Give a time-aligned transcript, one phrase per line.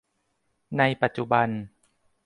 [0.77, 1.47] ในปัจจุบัน